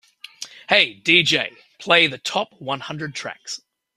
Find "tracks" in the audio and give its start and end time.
3.13-3.61